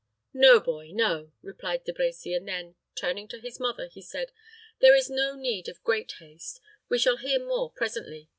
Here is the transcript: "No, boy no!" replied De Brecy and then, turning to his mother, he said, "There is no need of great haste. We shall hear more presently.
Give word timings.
"No, 0.33 0.59
boy 0.59 0.89
no!" 0.91 1.31
replied 1.43 1.83
De 1.83 1.93
Brecy 1.93 2.35
and 2.35 2.47
then, 2.47 2.73
turning 2.95 3.27
to 3.27 3.39
his 3.39 3.59
mother, 3.59 3.85
he 3.87 4.01
said, 4.01 4.31
"There 4.79 4.95
is 4.95 5.11
no 5.11 5.35
need 5.35 5.67
of 5.69 5.83
great 5.83 6.13
haste. 6.13 6.59
We 6.89 6.97
shall 6.97 7.17
hear 7.17 7.37
more 7.37 7.69
presently. 7.71 8.27